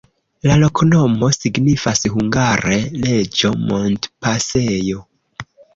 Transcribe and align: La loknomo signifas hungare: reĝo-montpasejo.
La 0.51 0.55
loknomo 0.61 1.29
signifas 1.35 2.03
hungare: 2.15 2.81
reĝo-montpasejo. 3.07 5.09